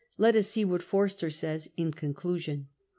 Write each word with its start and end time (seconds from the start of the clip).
Let 0.17 0.35
us 0.35 0.47
see 0.47 0.65
what 0.65 0.81
Forster 0.81 1.29
says 1.29 1.69
in 1.77 1.93
conclusion. 1.93 2.69